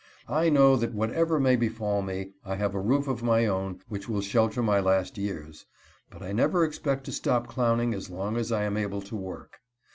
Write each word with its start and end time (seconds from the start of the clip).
I 0.29 0.49
know 0.49 0.77
that 0.77 0.95
whatever 0.95 1.39
may 1.39 1.55
befall 1.55 2.01
me 2.01 2.31
I 2.43 2.55
have 2.55 2.73
a 2.73 2.81
roof 2.81 3.07
of 3.07 3.21
my 3.21 3.45
own 3.45 3.81
which 3.87 4.09
will 4.09 4.21
shelter 4.21 4.63
my 4.63 4.79
last 4.79 5.15
years. 5.15 5.67
But 6.09 6.23
I 6.23 6.31
never 6.31 6.63
expect 6.63 7.03
to 7.03 7.11
stop 7.11 7.45
clowning 7.45 7.93
as 7.93 8.09
long 8.09 8.35
as 8.35 8.51
I 8.51 8.63
am 8.63 8.77
able 8.77 9.03
to 9.03 9.15
work. 9.15 9.59